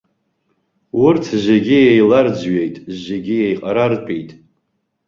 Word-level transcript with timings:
Урҭ 1.05 1.23
зегьы 1.45 1.77
еиларӡҩеит, 1.91 2.75
зегьы 3.03 3.35
еиҟарартәит. 3.45 4.29